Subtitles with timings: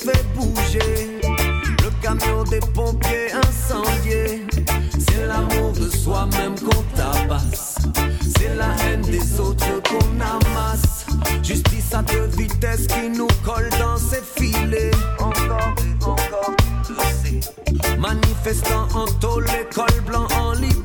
[0.00, 1.20] fait bouger.
[1.82, 4.46] Le camion des pompiers incendiés.
[4.98, 7.76] C'est l'amour de soi-même qu'on tabasse.
[8.36, 11.06] C'est la haine des autres qu'on amasse.
[11.42, 14.90] Justice à deux vitesses qui nous colle dans ses filets.
[15.18, 16.54] Encore et encore.
[17.98, 20.79] Manifestant en tôle, l'école blanc en liberté.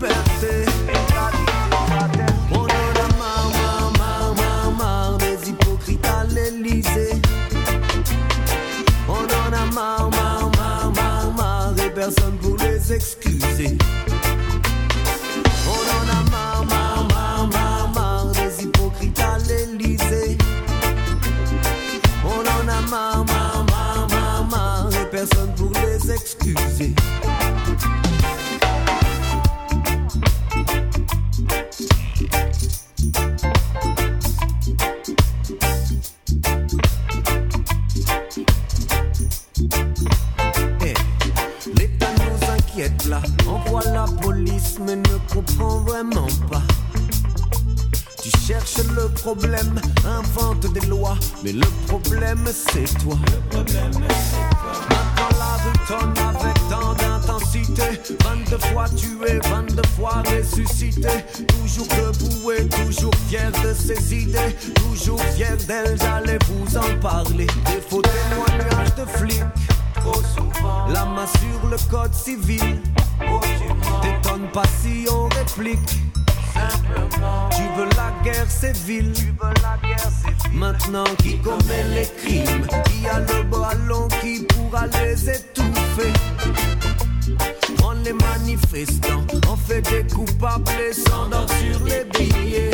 [26.77, 26.93] baiser.
[42.77, 46.61] Eh, là, envoie la police mais ne comprend vraiment pas.
[48.21, 53.17] Tu cherches le problème, invente des lois, mais le problème c'est toi.
[53.53, 56.54] Maintenant la rue avec
[57.55, 58.15] cité.
[58.23, 61.07] 22 fois tué, 22 fois ressuscité.
[61.47, 64.55] Toujours debout et toujours fier de ses idées.
[64.75, 67.47] Toujours fier d'elle, j'allais vous en parler.
[67.65, 69.43] Des faux témoignages de flics.
[69.95, 70.87] Trop souvent.
[70.89, 72.81] La main sur le code civil.
[74.01, 75.79] T'étonnes pas si on réplique.
[76.53, 77.49] Simplement.
[77.51, 79.11] Tu veux la guerre civile.
[79.13, 80.59] Tu veux la guerre civile.
[80.59, 86.13] Maintenant qui commet les crimes, qui a le ballon qui pourra les étouffer?
[87.83, 92.71] On les manifestant, on fait des coupables descendant sur les billets.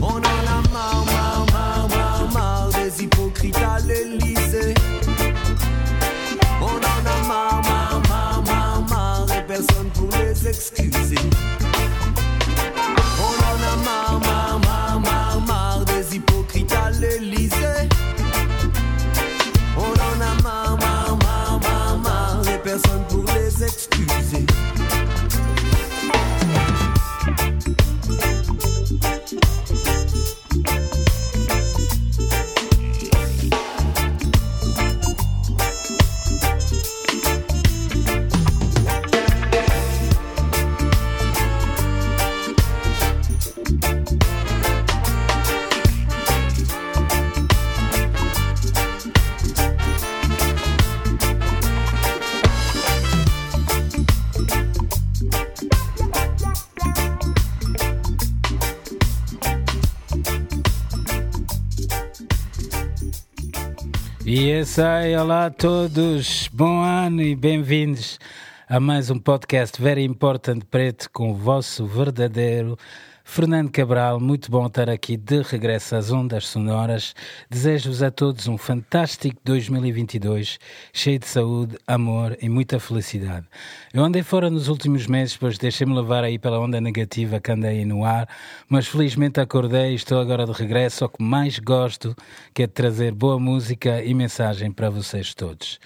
[0.00, 4.74] On en a marre, marre, marre, marre, des hypocrites à l'Elysée.
[6.60, 11.16] On en a marre, marre, marre, marre, et personne pour les excuser.
[64.34, 68.18] Biessa, olá a todos, bom ano e bem-vindos
[68.66, 72.78] a mais um podcast Very Important Preto com o vosso verdadeiro
[73.24, 77.14] Fernando Cabral, muito bom estar aqui de regresso às ondas sonoras.
[77.48, 80.58] Desejo-vos a todos um fantástico 2022,
[80.92, 83.46] cheio de saúde, amor e muita felicidade.
[83.94, 87.84] Eu andei fora nos últimos meses, pois deixei-me levar aí pela onda negativa que andei
[87.84, 88.28] no ar,
[88.68, 92.14] mas felizmente acordei e estou agora de regresso ao que mais gosto,
[92.52, 95.78] que é trazer boa música e mensagem para vocês todos.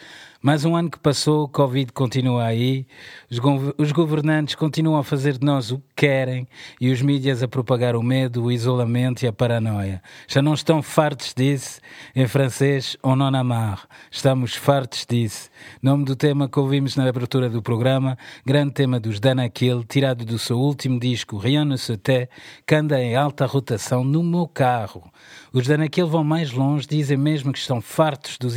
[0.47, 2.87] Mais um ano que passou, o Covid continua aí,
[3.29, 3.41] os,
[3.77, 6.47] os governantes continuam a fazer de nós o que querem
[6.81, 10.01] e os mídias a propagar o medo, o isolamento e a paranoia.
[10.29, 11.81] Já não estão fartos disso?
[12.15, 13.89] Em francês, on en a marre.
[14.09, 15.51] Estamos fartos disso.
[15.83, 18.17] Nome do tema que ouvimos na abertura do programa,
[18.47, 21.99] grande tema dos Danakil, tirado do seu último disco, Rien ne se
[22.65, 25.11] que anda em alta rotação no meu carro.
[25.57, 28.53] Os Danakil vão mais longe, dizem mesmo que estão fartos dos,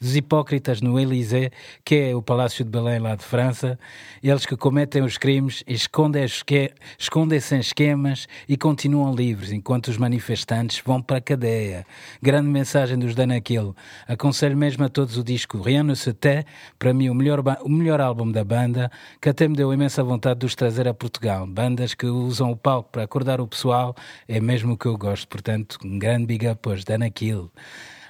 [0.00, 1.50] dos hipócritas no Élysée,
[1.84, 3.76] que é o Palácio de Belém lá de França,
[4.22, 11.02] eles que cometem os crimes, escondem-se em esquemas e continuam livres, enquanto os manifestantes vão
[11.02, 11.84] para a cadeia.
[12.22, 13.74] Grande mensagem dos Danakil.
[14.06, 16.46] Aconselho mesmo a todos o disco Rien ne se tait,
[16.78, 18.88] para mim o melhor, o melhor álbum da banda,
[19.20, 21.44] que até me deu imensa vontade de os trazer a Portugal.
[21.44, 23.96] Bandas que usam o palco para acordar o pessoal,
[24.28, 27.50] é mesmo o que eu gosto, portanto, um grande big up hoje, Danakil.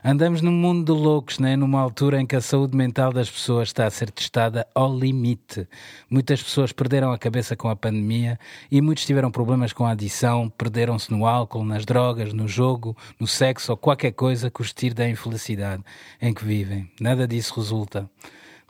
[0.04, 1.54] Andamos num mundo de loucos, né?
[1.54, 5.68] numa altura em que a saúde mental das pessoas está a ser testada ao limite.
[6.10, 8.36] Muitas pessoas perderam a cabeça com a pandemia
[8.68, 13.28] e muitos tiveram problemas com a adição, perderam-se no álcool, nas drogas, no jogo, no
[13.28, 15.84] sexo ou qualquer coisa que os tire da infelicidade
[16.20, 16.90] em que vivem.
[17.00, 18.10] Nada disso resulta.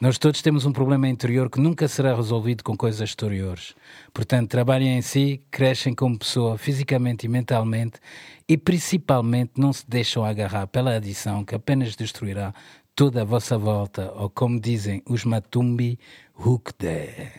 [0.04, 3.74] Nós todos temos um problema interior que nunca será resolvido com coisas exteriores.
[4.12, 7.98] Portanto, trabalhem em si, crescem como pessoa, fisicamente e mentalmente,
[8.46, 12.52] e principalmente não se deixam agarrar pela adição que apenas destruirá
[12.94, 15.98] toda a vossa volta, ou como dizem os Matumbi,
[16.36, 17.32] Hukde.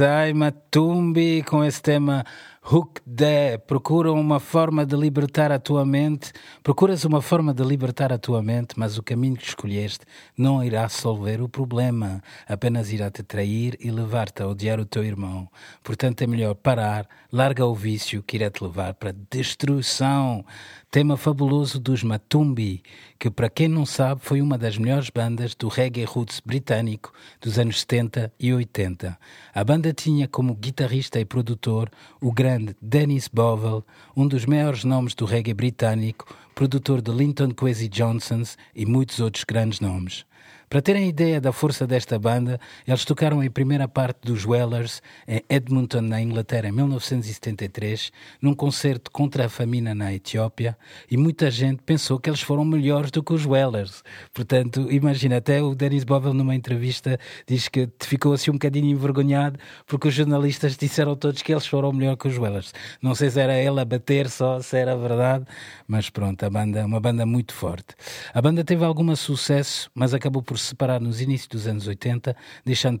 [0.00, 2.24] Dirty, yes I, Matumbi, com esse tema
[2.62, 8.12] Hook de procura uma forma de libertar a tua mente, procuras uma forma de libertar
[8.12, 10.04] a tua mente, mas o caminho que escolheste
[10.36, 15.04] não irá resolver o problema, apenas irá te trair e levar-te a odiar o teu
[15.04, 15.48] irmão.
[15.82, 20.44] Portanto, é melhor parar, larga o vício que irá te levar para destruição.
[20.92, 22.82] Tema fabuloso dos Matumbi,
[23.16, 27.60] que para quem não sabe foi uma das melhores bandas do reggae roots britânico dos
[27.60, 29.16] anos 70 e 80.
[29.54, 31.88] A banda tinha como guitarrista e produtor
[32.20, 37.86] o grande Dennis Bovell, um dos maiores nomes do reggae britânico, produtor de Linton Kwesi
[37.86, 40.26] Johnsons e muitos outros grandes nomes.
[40.70, 45.42] Para terem ideia da força desta banda, eles tocaram a primeira parte dos Wellers em
[45.48, 50.78] Edmonton, na Inglaterra, em 1973, num concerto contra a família na Etiópia,
[51.10, 54.04] e muita gente pensou que eles foram melhores do que os Wellers.
[54.32, 59.58] Portanto, imagina, até o Dennis Bovell, numa entrevista, diz que ficou assim um bocadinho envergonhado
[59.88, 62.72] porque os jornalistas disseram todos que eles foram melhor que os Wellers.
[63.02, 65.44] Não sei se era ele a bater só, se era verdade,
[65.88, 67.96] mas pronto, a banda, uma banda muito forte.
[68.32, 73.00] A banda teve algum sucesso, mas acabou por separar nos inícios dos anos 80, deixando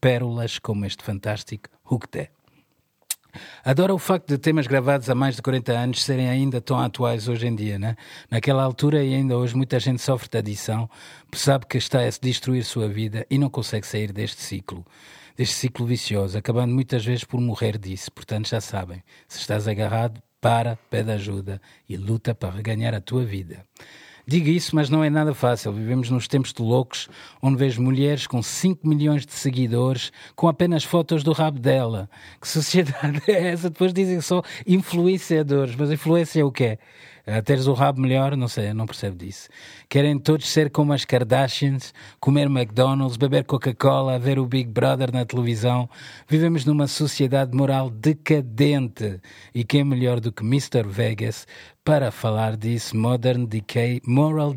[0.00, 2.28] pérolas como este fantástico Hook Day.
[3.64, 7.28] Adoro o facto de temas gravados há mais de 40 anos serem ainda tão atuais
[7.28, 7.96] hoje em dia, né?
[8.30, 10.88] Naquela altura e ainda hoje muita gente sofre de adição,
[11.32, 14.84] sabe que está a se destruir sua vida e não consegue sair deste ciclo,
[15.36, 18.10] deste ciclo vicioso, acabando muitas vezes por morrer disso.
[18.12, 23.24] Portanto, já sabem, se estás agarrado, para, pede ajuda e luta para reganhar a tua
[23.24, 23.64] vida.
[24.30, 25.72] Digo isso, mas não é nada fácil.
[25.72, 27.08] Vivemos nos tempos de loucos,
[27.42, 32.08] onde vejo mulheres com 5 milhões de seguidores com apenas fotos do rabo dela.
[32.40, 33.68] Que sociedade é essa?
[33.68, 35.74] Depois dizem só influenciadores.
[35.74, 36.78] Mas influência é o quê?
[37.26, 39.48] A teres o rabo melhor, não sei, não percebo disso.
[39.88, 45.24] Querem todos ser como as Kardashians, comer McDonald's, beber Coca-Cola, ver o Big Brother na
[45.24, 45.88] televisão.
[46.28, 49.20] Vivemos numa sociedade moral decadente.
[49.54, 50.82] E quem é melhor do que Mr.
[50.86, 51.46] Vegas
[51.84, 52.96] para falar disso?
[52.96, 54.54] Modern Decay, Moral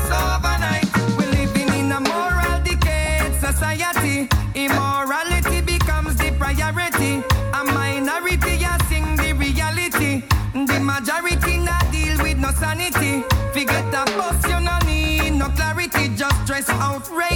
[0.00, 0.88] overnight.
[1.16, 4.28] We're living in a moral decayed society.
[4.54, 7.22] Immorality becomes the priority.
[7.54, 10.22] A minority are seeing the reality.
[10.54, 13.22] The majority not deal with no sanity.
[13.52, 16.14] Forget the bus, you no need no clarity.
[16.16, 17.31] Just dress outrage.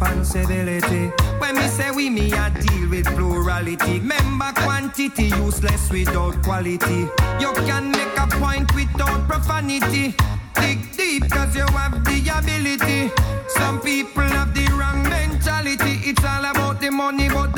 [0.00, 1.12] Responsibility.
[1.38, 4.00] When me say we, me a deal with plurality.
[4.00, 7.08] Member quantity useless without quality.
[7.38, 10.14] You can make a point without profanity.
[10.54, 13.12] Dig deep cause you have the ability.
[13.48, 16.00] Some people have the wrong mentality.
[16.08, 17.49] It's all about the money, but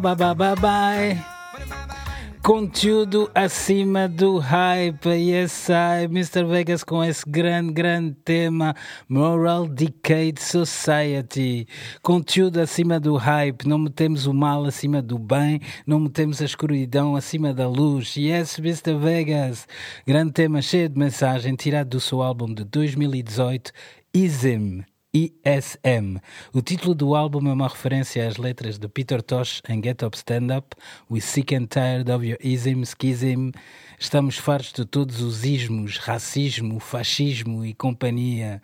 [0.00, 1.38] Bye.
[2.42, 6.44] Conteúdo acima do hype, yes I, Mr.
[6.44, 8.74] Vegas com esse grande, grande tema
[9.08, 11.66] Moral Decade Society.
[12.00, 17.16] Conteúdo acima do hype, não metemos o mal acima do bem, não metemos a escuridão
[17.16, 18.16] acima da luz.
[18.16, 18.96] Yes, Mr.
[18.98, 19.66] Vegas.
[20.06, 23.72] Grande tema cheio de mensagem, tirado do seu álbum de 2018,
[24.14, 24.80] Ism.
[25.12, 26.18] ISM.
[26.52, 30.16] O título do álbum é uma referência às letras de Peter Tosh em Get Up
[30.16, 30.76] Stand Up,
[31.10, 33.50] We Sick and Tired of Your Ism, Schism.
[33.98, 38.60] Estamos fartos de todos os ismos, racismo, fascismo e companhia.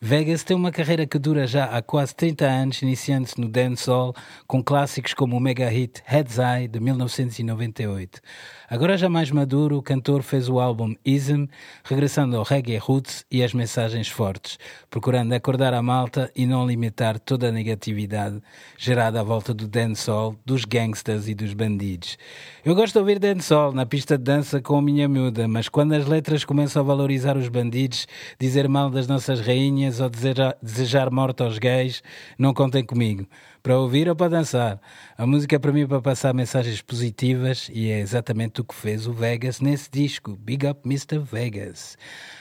[0.00, 4.14] Vegas tem uma carreira que dura já há quase 30 anos, iniciando-se no dancehall,
[4.46, 8.20] com clássicos como o mega hit Head's Eye, de 1998.
[8.68, 11.46] Agora já mais maduro, o cantor fez o álbum Ism,
[11.84, 14.58] regressando ao reggae roots e às mensagens fortes,
[14.90, 18.42] procurando acordar a malta e não limitar toda a negatividade
[18.76, 22.18] gerada à volta do dancehall, dos gangsters e dos bandidos.
[22.64, 25.92] Eu gosto de ouvir dancehall na pista de dança com a minha miúda, mas quando
[25.92, 28.06] as letras começam a valorizar os bandidos,
[28.38, 32.02] dizer mal das nossas rainhas ou desejar, desejar morte aos gays,
[32.38, 33.26] não contem comigo.
[33.66, 34.80] Para ouvir ou para dançar.
[35.18, 39.08] A música para mim é para passar mensagens positivas e é exatamente o que fez
[39.08, 40.36] o Vegas nesse disco.
[40.36, 41.18] Big Up Mr.
[41.18, 41.98] Vegas.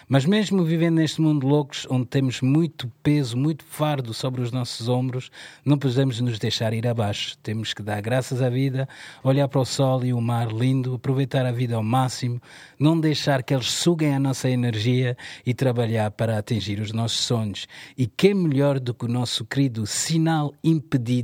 [0.08, 4.88] Mas mesmo vivendo neste mundo loucos, onde temos muito peso, muito fardo sobre os nossos
[4.88, 5.32] ombros,
[5.66, 7.36] não podemos nos deixar ir abaixo.
[7.40, 8.88] Temos que dar graças à vida,
[9.24, 12.40] olhar para o sol e o mar lindo, aproveitar a vida ao máximo,
[12.78, 17.68] não deixar que eles suguem a nossa energia e trabalhar para atingir os nossos sonhos.
[17.98, 21.15] E quem melhor do que o nosso querido sinal impedido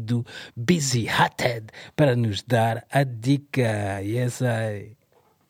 [0.56, 4.02] Busy Hothead para nos dar a dica.
[4.02, 4.96] Yes, I.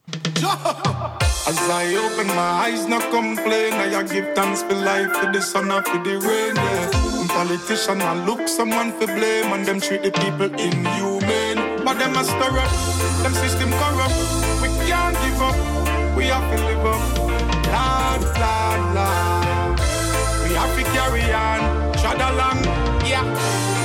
[1.48, 3.74] As I open my eyes, no complain.
[3.74, 6.56] I give thanks for life, for the sun, for the rain.
[6.56, 7.28] Yeah.
[7.28, 11.84] Politician, I look someone for blame, and them treat the people inhumane.
[11.84, 12.72] But them a stir up,
[13.24, 14.16] them system corrupt.
[14.62, 17.02] We can't give up, we have to live up.
[17.74, 19.80] Lord, Lord, Lord.
[20.44, 22.64] We have to carry on, trod along,
[23.08, 23.81] yeah.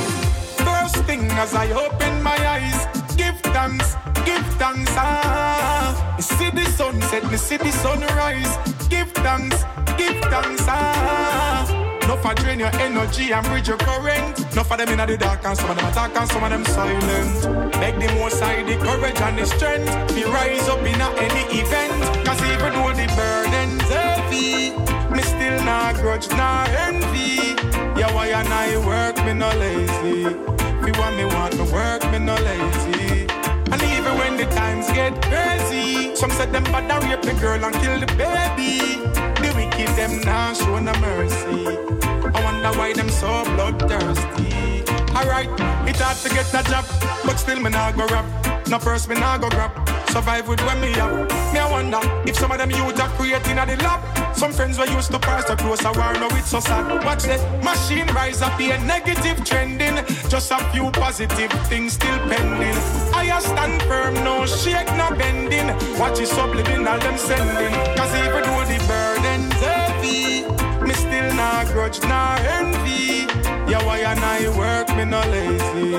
[1.39, 3.93] As I open my eyes, give thanks,
[4.25, 4.91] give thanks.
[4.97, 8.57] Ah, me see the sunset, me see the sunrise.
[8.89, 9.63] Give thanks,
[9.97, 10.65] give thanks.
[10.67, 11.63] Ah,
[12.07, 14.55] no for drain your energy and bridge your current.
[14.55, 16.65] No for them in the dark and some of them attack and some of them
[16.65, 17.71] silent.
[17.73, 20.15] Beg the most side the courage and the strength.
[20.15, 22.25] Me rise up in any event.
[22.25, 24.71] Cause even though the burden's heavy,
[25.13, 27.53] me still not grudge nor envy.
[27.93, 30.66] Yeah, why and I work, me no lazy.
[30.87, 33.27] Me want me want me work, me no lazy.
[33.73, 37.61] And even when the times get crazy, some said them bad and rape the girl
[37.61, 38.95] and kill the baby.
[39.41, 41.67] The wicked them now show no mercy.
[42.07, 44.85] I wonder why them so bloodthirsty.
[45.13, 45.49] Alright,
[45.89, 46.85] it's hard to get a job,
[47.25, 48.69] but still me nah go rap.
[48.69, 49.86] No first me nah go grab.
[50.09, 51.11] Survive with when me up.
[51.53, 54.01] Me I wonder if some of them youth are creating at the lab.
[54.35, 57.03] Some friends were used to pass the close a war, now it's so sad.
[57.03, 59.95] Watch the machine rise up here, negative trending.
[60.29, 62.77] Just a few positive things still pending.
[63.13, 65.67] I stand firm, no shake, no bending.
[65.99, 67.73] Watch it subliminal them sending.
[67.95, 70.43] Cause even though the burden's heavy,
[70.83, 73.27] me still not grudge, nor envy.
[73.69, 75.91] Yeah, why and I work, me no lazy.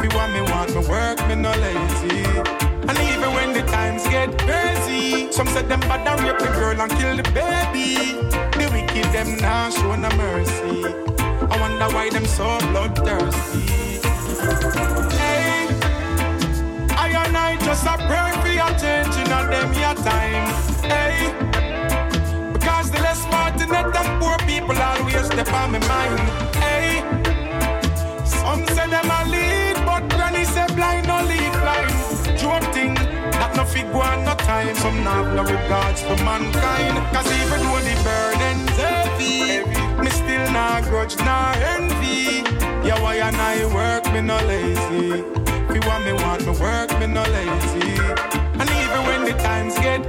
[0.00, 2.71] Me want me want me work, me no lazy.
[2.92, 6.78] And even when the times get crazy, some said them bad and rape the girl
[6.78, 8.20] and kill the baby.
[8.58, 10.84] The wicked them now show no mercy.
[11.52, 13.60] I wonder why them so bloodthirsty.
[15.16, 15.68] Hey,
[16.92, 20.44] I and I just a pray for your change in a them your time.
[20.84, 21.32] Hey,
[22.52, 26.20] because the less fortunate and poor people always step on my mind.
[26.56, 26.71] Hey,
[33.62, 34.74] no fig one no time.
[34.76, 36.96] Some not no regards for mankind.
[37.12, 39.62] Cause even though the burden's heavy,
[40.02, 42.42] me still not grudge nor envy.
[42.86, 45.22] Yeah, why and I work, me no lazy.
[45.72, 47.90] Me want me want me work, me no lazy.
[48.60, 50.02] And even when the times get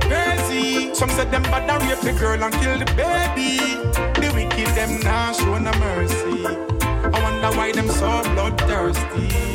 [1.10, 3.58] say them bad and rape the girl and kill the baby.
[4.20, 6.46] The wicked them now show no mercy.
[7.14, 9.54] I wonder why them so bloodthirsty.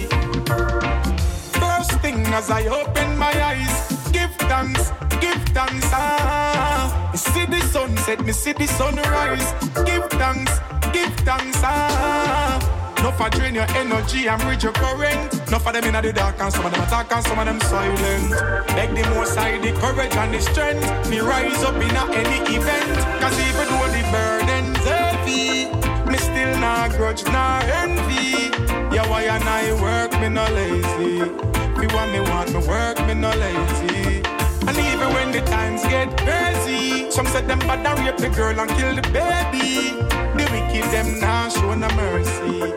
[2.09, 5.91] Thing as I open my eyes, give thanks, give thanks.
[5.93, 9.53] Ah, me see the sunset, me see the sunrise.
[9.85, 10.53] Give thanks,
[10.95, 11.61] give thanks.
[11.63, 12.57] Ah.
[13.03, 15.51] No for drain your energy and bridge your current.
[15.51, 17.61] No for them in the dark and some of them attack and some of them
[17.61, 18.31] silent.
[18.69, 21.11] Beg the more side the courage and the strength.
[21.11, 22.99] Me rise up in any event.
[23.21, 25.69] Cause even though the burden's heavy,
[26.11, 28.49] me still not grudge nor envy.
[28.97, 31.49] Yeah, why and I work, me no lazy.
[31.95, 34.23] Want me want me work, me no lazy.
[34.67, 38.59] And even when the times get crazy, some said them bad and rape the girl
[38.59, 39.97] and kill the baby.
[40.37, 42.73] The wicked them now show no mercy.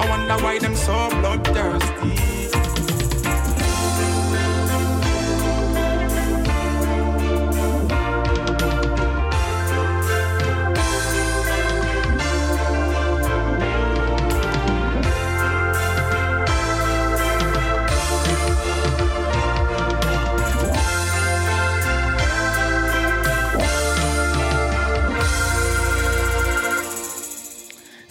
[0.00, 2.37] I wonder why them so bloodthirsty.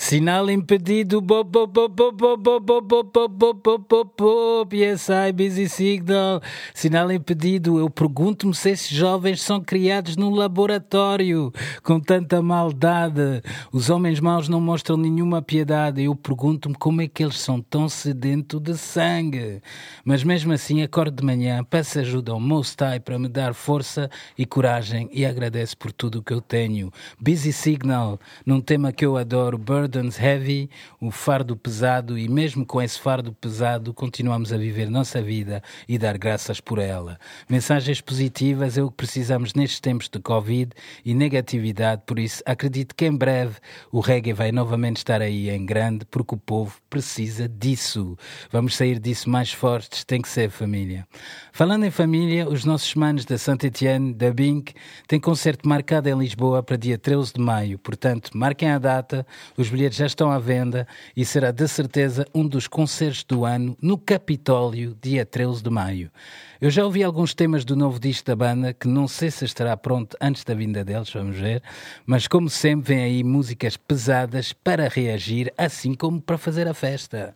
[0.08, 5.67] Sinal impedido, bop, bop, bop, bop, bop, bop, bop, bop, bop, bop, bop, bop, Busy
[5.67, 6.41] Signal.
[6.74, 11.52] Sinal impedido, eu pergunto-me se esses jovens são criados num laboratório
[11.84, 13.43] com tanta maldade.
[13.70, 16.02] Os homens maus não mostram nenhuma piedade.
[16.02, 19.62] Eu pergunto-me como é que eles são tão sedentos de sangue.
[20.06, 24.10] Mas mesmo assim, acordo de manhã, peço ajuda ao Most High para me dar força
[24.38, 26.93] e coragem e agradeço por tudo o que eu tenho.
[27.20, 30.69] Busy Signal, num tema que eu adoro, Burden burdens heavy,
[31.01, 35.97] o fardo pesado, e mesmo com esse fardo pesado, continuamos a viver nossa vida e
[35.97, 37.19] dar graças por ela.
[37.49, 40.71] Mensagens positivas é o que precisamos nestes tempos de Covid
[41.03, 43.55] e negatividade, por isso acredito que em breve
[43.91, 48.17] o reggae vai novamente estar aí em grande, porque o povo precisa disso.
[48.51, 51.07] Vamos sair disso mais fortes, tem que ser família.
[51.51, 54.73] Falando em família, os nossos manos da Saint-Etienne, da Bink,
[55.07, 59.25] têm concerto marcado em Lisboa para dia 13 de maio, portanto, marquem a data,
[59.57, 63.45] os bilhetes bilhetes já estão à venda e será de certeza um dos concertos do
[63.45, 66.12] ano no Capitólio, dia 13 de maio.
[66.60, 69.78] Eu já ouvi alguns temas do novo disco da banda que não sei se estará
[69.78, 71.62] pronto antes da vinda deles, vamos ver,
[72.04, 77.36] mas como sempre vem aí músicas pesadas para reagir, assim como para fazer a festa.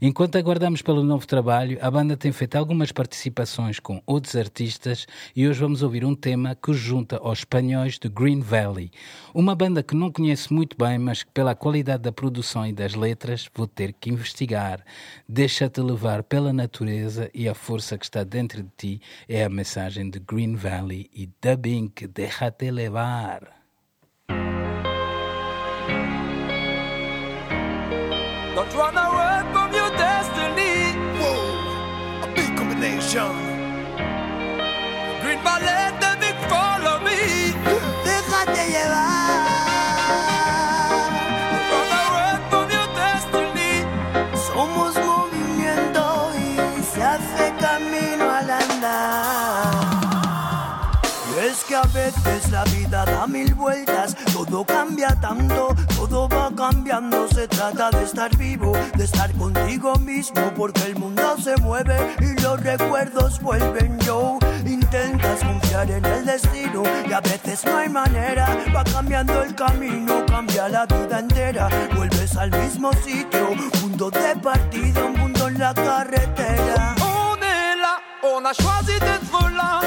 [0.00, 5.46] Enquanto aguardamos pelo novo trabalho, a banda tem feito algumas participações com outros artistas e
[5.46, 8.90] hoje vamos ouvir um tema que os junta aos espanhóis do Green Valley,
[9.34, 12.94] uma banda que não conheço muito bem, mas que pela qualidade da produção e das
[12.94, 14.84] letras vou ter que investigar.
[15.28, 20.08] Deixa-te levar pela natureza e a força que está dentro de ti é a mensagem
[20.10, 23.62] de Green Valley e Dubbing, Déjate levar.
[28.54, 30.94] Don't run away from your destiny.
[31.18, 33.34] Whoa, a big combination.
[35.22, 35.71] Green Valley,
[53.04, 57.28] da mil vueltas, todo cambia tanto, todo va cambiando.
[57.28, 62.40] Se trata de estar vivo, de estar contigo mismo, porque el mundo se mueve y
[62.40, 63.98] los recuerdos vuelven.
[64.00, 68.46] Yo intentas confiar en el destino y a veces no hay manera.
[68.74, 71.68] Va cambiando el camino, cambia la vida entera.
[71.94, 76.94] Vuelves al mismo sitio, punto de partida, un punto en la carretera.
[77.00, 79.80] On est là, on a choisi d'être là,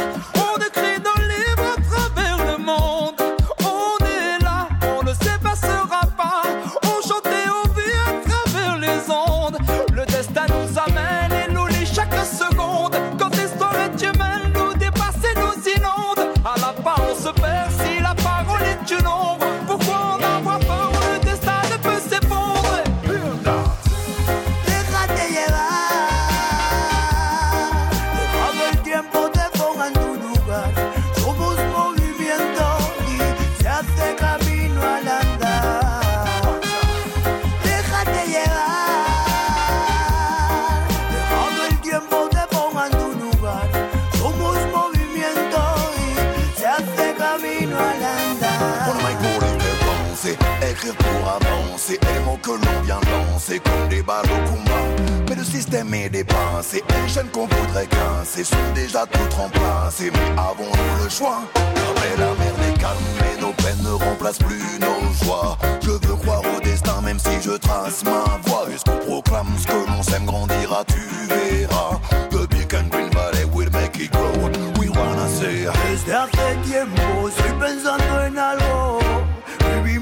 [51.93, 54.85] les mots que l'on vient lancer comme des balles au combat.
[55.29, 60.11] Mais le système est dépassé, les chaînes qu'on voudrait casser sont déjà toutes remplacées.
[60.11, 61.41] Mais avons-nous le choix?
[61.55, 62.97] Après la mer est calme
[63.31, 65.57] et nos peines ne remplacent plus nos joies.
[65.83, 68.65] Je veux croire au destin même si je trace ma voie.
[68.73, 71.99] Est-ce qu'on proclame ce que l'on sème grandira, tu verras.
[72.31, 74.33] The big and green valley will make it grow.
[74.79, 75.67] We wanna say.
[75.91, 76.35] Desde hace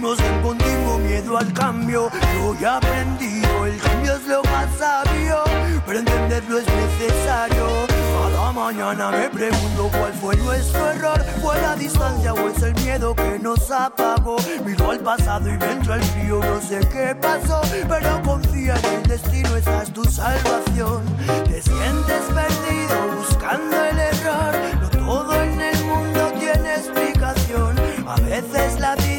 [0.03, 0.19] tiempo estoy pensando en algo.
[0.19, 2.09] Vivimos en continuo miedo al cambio.
[2.35, 5.43] Yo ya he aprendido, el cambio es lo más sabio,
[5.85, 7.67] pero entenderlo es necesario.
[7.87, 11.23] Cada mañana me pregunto cuál fue nuestro error.
[11.41, 14.37] ¿Fue la distancia o es el miedo que nos apagó?
[14.65, 18.85] Miro al pasado y me entra el frío, no sé qué pasó, pero confía en
[18.95, 21.03] el destino, esa es tu salvación.
[21.45, 24.53] Te sientes perdido buscando el error.
[24.81, 27.79] No todo en el mundo tiene explicación.
[28.07, 29.12] A veces la vida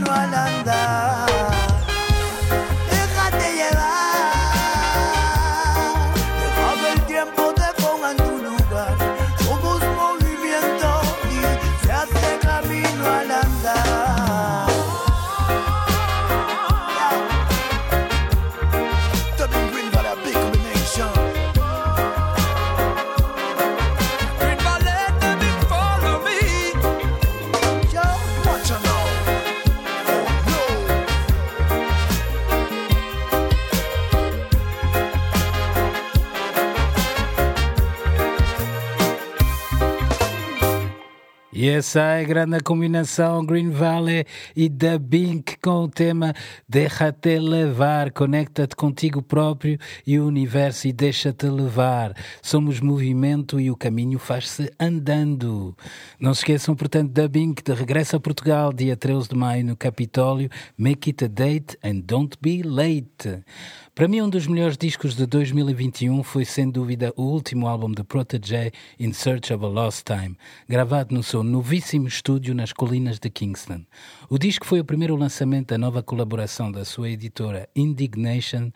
[0.00, 1.59] camino al andar.
[41.60, 44.24] E essa é a grande combinação Green Valley
[44.56, 46.34] e da Bink com o tema
[46.68, 52.14] Deixa-te levar, conecta-te contigo próprio e o universo e deixa-te levar.
[52.42, 55.76] Somos movimento e o caminho faz-se andando.
[56.18, 59.76] Não se esqueçam, portanto, da Bink de regresso a Portugal, dia 13 de maio no
[59.76, 60.48] Capitólio.
[60.78, 63.42] Make it a date and don't be late.
[63.94, 68.02] Para mim, um dos melhores discos de 2021 foi, sem dúvida, o último álbum de
[68.02, 73.28] Protégé, In Search of a Lost Time, gravado no seu novíssimo estúdio nas colinas de
[73.28, 73.84] Kingston.
[74.30, 78.70] O disco foi o primeiro lançamento da nova colaboração da sua editora Indignation,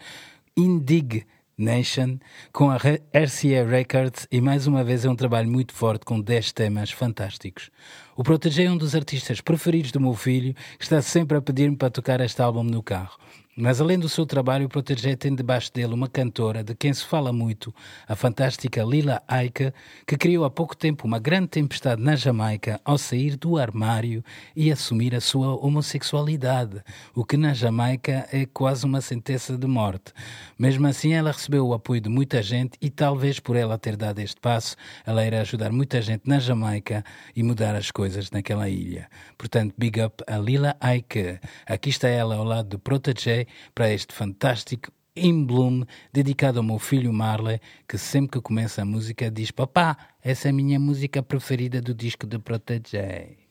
[0.57, 2.19] Indignation,
[2.53, 6.53] com a RCA Records e mais uma vez é um trabalho muito forte com 10
[6.53, 7.71] temas fantásticos.
[8.17, 11.77] O Protégé é um dos artistas preferidos do meu filho, que está sempre a pedir-me
[11.77, 13.17] para tocar este álbum no carro.
[13.57, 17.05] Mas além do seu trabalho, o Protégé tem debaixo dele uma cantora de quem se
[17.05, 17.73] fala muito,
[18.09, 19.73] a fantástica Lila Aika,
[20.05, 24.25] que criou há pouco tempo uma grande tempestade na Jamaica ao sair do armário
[24.57, 26.83] e assumir a sua homossexualidade,
[27.15, 30.13] o que na Jamaica é quase uma sentença de morte.
[30.59, 34.19] Mesmo assim, ela recebeu o apoio de muita gente e talvez por ela ter dado
[34.19, 34.75] este passo,
[35.07, 37.05] ela irá ajudar muita gente na Jamaica
[37.37, 39.09] e mudar as coisas naquela ilha.
[39.39, 41.41] Portanto, big up a Lila Aika.
[41.67, 42.79] Aqui está ela ao lado do
[43.45, 48.83] Protégé para este fantástico In Bloom, dedicado ao meu filho Marley, que sempre que começa
[48.83, 53.44] a música diz: Papá, essa é a minha música preferida do disco de Protégé.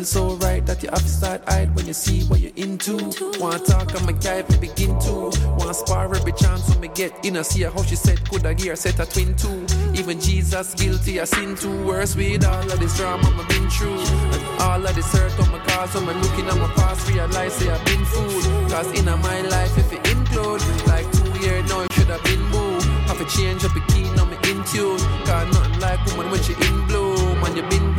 [0.00, 2.96] Feel so right that you have to start hide when you see what you're into.
[3.38, 5.30] Wanna talk, I'm a guy you begin to.
[5.58, 7.36] Wanna spar every chance when me get in.
[7.36, 9.66] I see how she said, could I gear set a twin two.
[9.94, 11.84] Even Jesus guilty, I sin too.
[11.84, 14.00] Worse with all of this drama I've been through.
[14.00, 17.54] And all of this hurt on my cause, when I'm looking at my past, realize
[17.54, 18.44] say I've been fooled.
[18.70, 22.42] Cause in my life, if it include, like two years now, it should have been
[22.48, 22.86] moved.
[23.08, 24.98] Have to change up a key, now me in tune.
[25.26, 27.89] Cause nothing like woman when she in bloom, and you been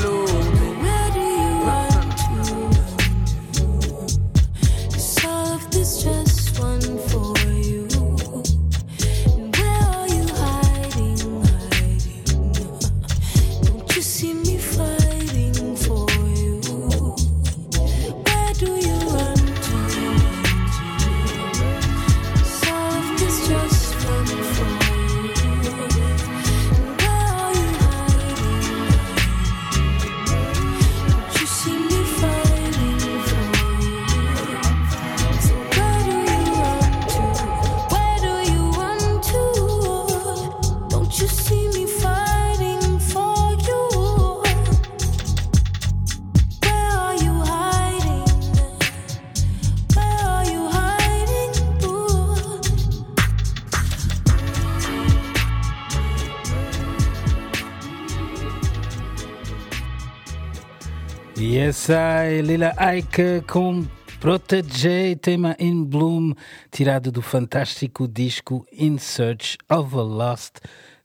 [61.94, 63.86] É Lila Aika com
[64.22, 66.34] Protege, tema In Bloom,
[66.72, 70.60] tirado do fantástico disco In Search of a Lost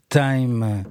[0.09, 0.85] Time.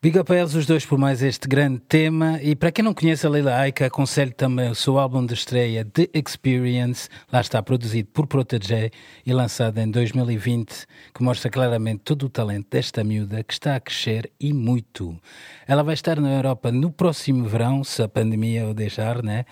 [0.00, 2.40] Big up a eles os dois por mais este grande tema.
[2.40, 5.84] E para quem não conhece a Leila Aika, aconselho também o seu álbum de estreia
[5.84, 7.08] The Experience.
[7.32, 8.92] Lá está produzido por Protege
[9.26, 13.80] e lançado em 2020, que mostra claramente todo o talento desta miúda que está a
[13.80, 15.18] crescer e muito.
[15.66, 19.46] Ela vai estar na Europa no próximo verão, se a pandemia o deixar, né?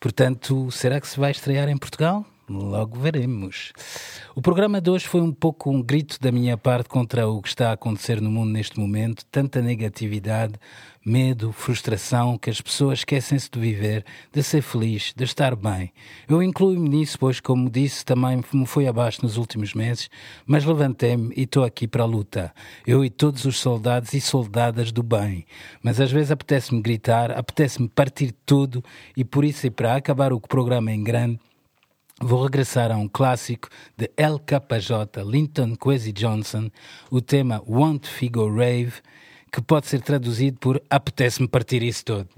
[0.00, 2.26] Portanto, será que se vai estrear em Portugal?
[2.48, 3.72] Logo veremos.
[4.34, 7.48] O programa de hoje foi um pouco um grito da minha parte contra o que
[7.48, 9.24] está a acontecer no mundo neste momento.
[9.30, 10.54] Tanta negatividade,
[11.04, 15.92] medo, frustração, que as pessoas esquecem-se de viver, de ser feliz, de estar bem.
[16.28, 20.10] Eu incluo-me nisso, pois, como disse, também me foi abaixo nos últimos meses,
[20.44, 22.52] mas levantei-me e estou aqui para a luta.
[22.84, 25.46] Eu e todos os soldados e soldadas do bem.
[25.80, 28.82] Mas às vezes apetece-me gritar, apetece-me partir tudo
[29.16, 31.38] e por isso, e para acabar o programa em grande,
[32.24, 36.70] Vou regressar a um clássico de LKJ, Linton Kwesi Johnson,
[37.10, 38.92] o tema Want Figo Rave,
[39.52, 42.28] que pode ser traduzido por Apetece-me partir isso todo.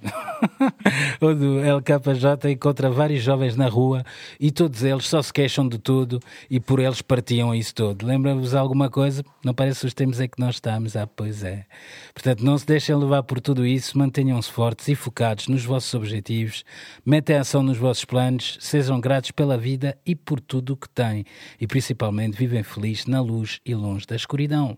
[1.20, 4.04] Onde o LKJ encontra vários jovens na rua
[4.40, 6.18] e todos eles só se queixam de tudo
[6.50, 8.04] e por eles partiam isso todo.
[8.04, 9.24] Lembra-vos alguma coisa?
[9.44, 10.96] Não parece os tempos em que nós estamos?
[10.96, 11.66] Ah, pois é.
[12.12, 16.64] Portanto, não se deixem levar por tudo isso, mantenham-se fortes e focados nos vossos objetivos,
[17.06, 21.24] metem ação nos vossos planos, sejam gratos pela vida e por tudo o que têm
[21.60, 24.76] e principalmente vivem felizes na luz e longe da escuridão.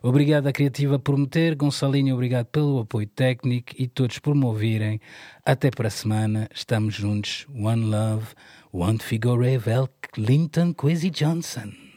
[0.00, 4.44] Obrigado à Criativa por me ter, Gonçalinho, obrigado pelo apoio técnico e todos por me
[4.44, 5.00] ouvirem.
[5.42, 7.46] Até para a semana, estamos juntos.
[7.48, 8.34] One Love,
[8.70, 11.91] One Figure Vel Linton Kwesi Johnson.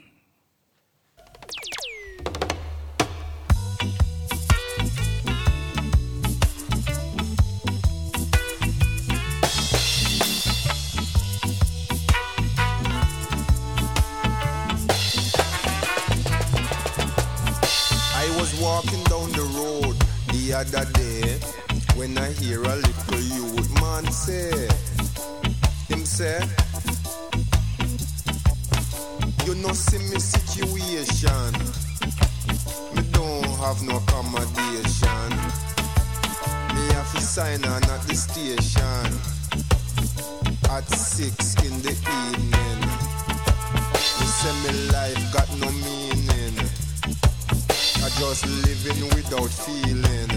[20.48, 21.40] The other day
[21.98, 24.52] when I hear a little youth man say,
[25.88, 26.40] him say,
[29.46, 31.52] you know see me situation,
[32.94, 35.30] me don't have no accommodation,
[36.76, 39.08] me have to sign on at the station
[40.70, 42.82] at six in the evening.
[44.20, 46.05] Me say me life got no meaning.
[48.28, 50.32] Just living without feeling.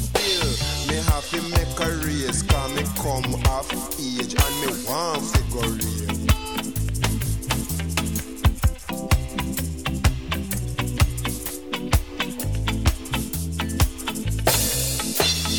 [0.00, 0.52] Still,
[0.88, 3.70] me have to make a race, cause me come off
[4.00, 6.16] age and me want figure real.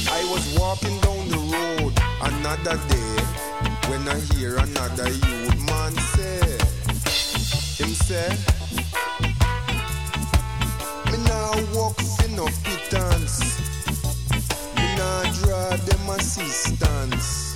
[0.10, 3.16] I was walking down the road another day
[3.90, 6.58] when I hear another youth man say,
[7.78, 8.57] him say,
[11.74, 11.98] walk
[12.36, 13.40] no pittance.
[14.76, 17.56] Me nah draw them assistance.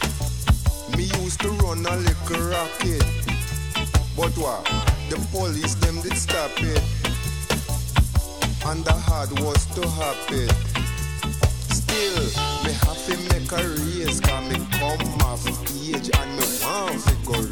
[0.98, 3.06] Me used to run a little rocket.
[4.16, 4.66] But what?
[5.10, 6.84] The police them did stop it.
[8.66, 10.50] And the hard was to happen.
[11.70, 12.26] still
[12.66, 17.16] me have to make a raise Cause me come off age and me want to
[17.26, 17.51] go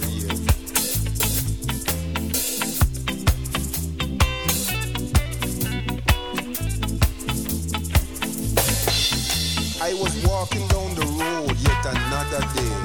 [12.32, 12.76] another day.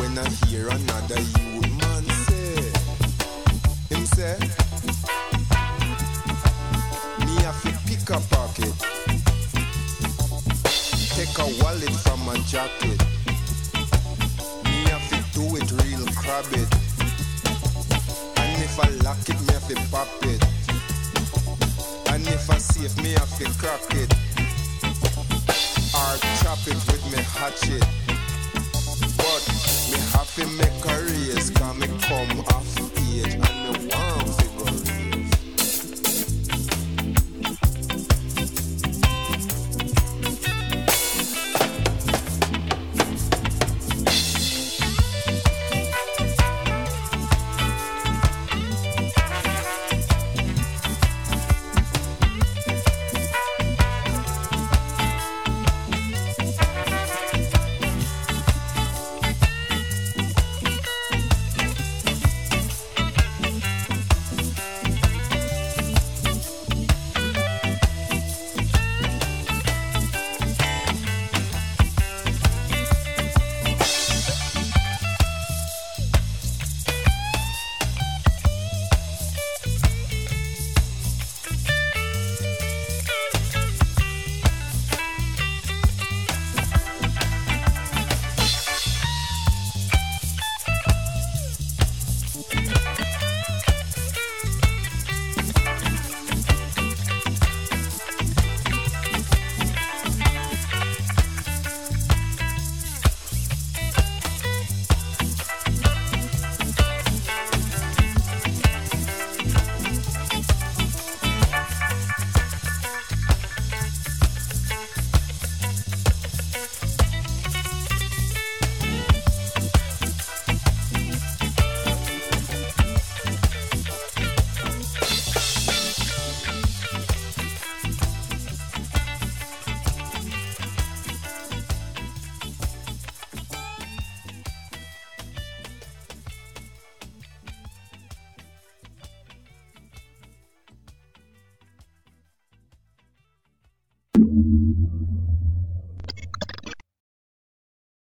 [0.00, 2.54] When I hear another youth man say,
[3.90, 4.38] him say,
[7.24, 8.74] me have to pick a pocket,
[11.14, 13.00] take a wallet from my jacket,
[14.64, 16.70] me have to do it real crab it,
[18.38, 20.42] and if I lock it, me have to pop it,
[22.12, 24.12] and if I safe, me have to crack it.
[25.94, 28.03] Or chop it with me hatchet
[30.34, 32.73] fi make a race, come come off